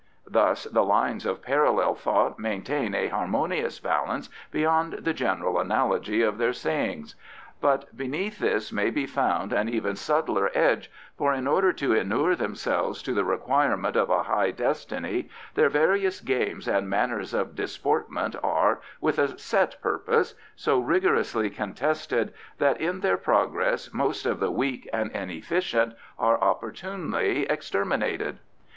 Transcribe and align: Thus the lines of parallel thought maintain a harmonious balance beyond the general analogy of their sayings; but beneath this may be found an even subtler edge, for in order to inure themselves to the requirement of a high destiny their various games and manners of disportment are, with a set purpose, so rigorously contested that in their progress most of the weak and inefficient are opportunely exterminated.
Thus 0.25 0.63
the 0.63 0.83
lines 0.83 1.27
of 1.27 1.43
parallel 1.43 1.93
thought 1.93 2.39
maintain 2.39 2.95
a 2.95 3.09
harmonious 3.09 3.79
balance 3.79 4.29
beyond 4.49 4.93
the 4.93 5.13
general 5.13 5.59
analogy 5.59 6.23
of 6.23 6.39
their 6.39 6.53
sayings; 6.53 7.13
but 7.59 7.95
beneath 7.95 8.39
this 8.39 8.71
may 8.73 8.89
be 8.89 9.05
found 9.05 9.53
an 9.53 9.69
even 9.69 9.95
subtler 9.95 10.49
edge, 10.55 10.89
for 11.15 11.35
in 11.35 11.45
order 11.45 11.71
to 11.73 11.93
inure 11.93 12.35
themselves 12.35 13.03
to 13.03 13.13
the 13.13 13.23
requirement 13.23 13.95
of 13.95 14.09
a 14.09 14.23
high 14.23 14.49
destiny 14.49 15.29
their 15.53 15.69
various 15.69 16.19
games 16.19 16.67
and 16.67 16.89
manners 16.89 17.31
of 17.31 17.53
disportment 17.55 18.35
are, 18.43 18.81
with 19.01 19.19
a 19.19 19.37
set 19.37 19.79
purpose, 19.83 20.33
so 20.55 20.79
rigorously 20.79 21.47
contested 21.51 22.33
that 22.57 22.81
in 22.81 23.01
their 23.01 23.17
progress 23.17 23.93
most 23.93 24.25
of 24.25 24.39
the 24.39 24.49
weak 24.51 24.89
and 24.91 25.11
inefficient 25.11 25.93
are 26.17 26.41
opportunely 26.41 27.43
exterminated. 27.45 28.39